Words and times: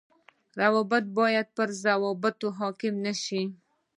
روابط 0.61 1.03
باید 1.17 1.47
پر 1.57 1.69
ضوابطو 1.83 2.47
حاڪم 2.59 2.93
نشي 3.05 3.41